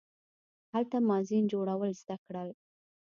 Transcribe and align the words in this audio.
هلته 0.73 0.97
ما 1.07 1.17
زین 1.27 1.43
جوړول 1.53 1.91
زده 2.01 2.15
کړل. 2.25 2.49